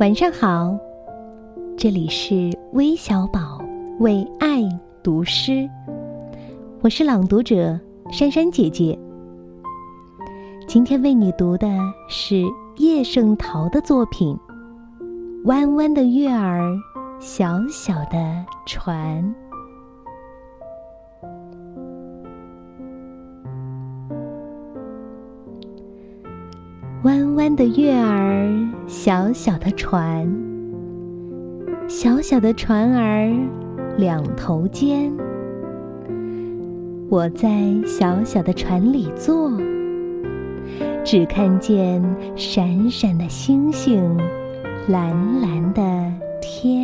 [0.00, 0.74] 晚上好，
[1.76, 3.62] 这里是微小宝
[3.98, 4.62] 为爱
[5.02, 5.68] 读诗，
[6.80, 7.78] 我是朗读者
[8.10, 8.98] 珊珊姐姐。
[10.66, 11.68] 今天为你读的
[12.08, 12.42] 是
[12.78, 14.34] 叶圣陶的作品
[15.44, 16.74] 《弯弯的月儿，
[17.18, 19.22] 小小的船》。
[27.02, 28.46] 弯弯的月儿，
[28.86, 30.30] 小小的船，
[31.88, 33.32] 小小的船儿
[33.96, 35.10] 两头尖。
[37.08, 37.48] 我在
[37.86, 39.50] 小小的船里坐，
[41.02, 42.04] 只看见
[42.36, 44.14] 闪闪的星星，
[44.86, 45.10] 蓝
[45.40, 45.82] 蓝的
[46.42, 46.79] 天。